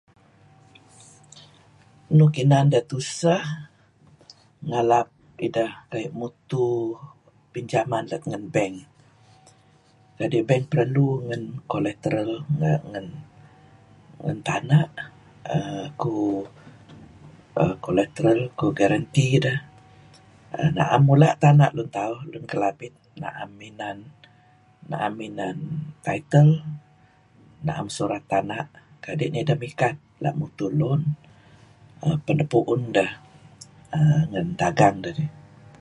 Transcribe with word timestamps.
Nuk 2.17 2.33
inan 2.43 2.65
deh 2.73 2.85
tuseh 2.89 3.43
nagalap 4.67 5.07
ideh 5.47 5.71
kayu' 5.91 6.15
mutuh 6.21 6.81
pinjaman 7.51 8.03
lat 8.11 8.23
ngen 8.29 8.45
bank 8.55 8.75
kadi' 10.17 10.47
bank 10.49 10.63
perlu 10.71 11.07
ngen 11.27 11.43
coloteral 11.71 12.31
neh 12.61 12.79
ngen 12.91 13.07
wan 14.23 14.37
tana' 14.47 14.89
kuh 16.01 16.33
colleteral 17.85 18.39
kuh 18.57 18.71
guarantee 18.77 19.35
dah 19.45 19.59
naem 20.75 21.01
mula' 21.07 21.39
tana' 21.43 21.71
tauh 21.97 22.19
Lun 22.31 22.45
Kelabit 22.51 22.93
aem 23.29 23.51
inan 23.69 23.97
naem 24.91 25.15
inan 25.27 25.57
title 26.05 26.51
naem 27.67 27.87
suat 27.95 28.23
tana' 28.31 28.65
kadi' 29.03 29.31
nideh 29.33 29.57
mikat 29.63 29.95
la' 30.23 30.37
mutuh 30.39 30.71
loan 30.79 31.01
penapuun 32.25 32.81
deh 32.97 33.11
lem 34.33 34.47
dagang 34.59 34.97
edih. 35.09 35.29